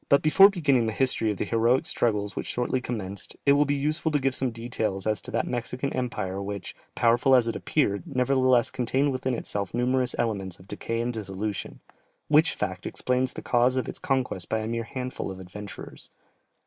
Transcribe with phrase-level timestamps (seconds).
[0.23, 4.09] Before beginning the history of the heroic struggles which shortly commenced, it will be useful
[4.11, 8.71] to give some details as to that Mexican empire which, powerful as it appeared, nevertheless
[8.71, 11.81] contained within itself numerous elements of decay and dissolution,
[12.29, 16.09] which fact explains the cause of its conquest by a mere handful of adventurers.